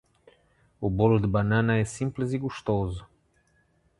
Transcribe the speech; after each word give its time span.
O 0.81 0.89
bolo 0.89 1.19
de 1.21 1.27
banana 1.27 1.77
é 1.77 1.85
simples 1.85 2.33
e 2.33 2.39
gostoso. 2.39 3.05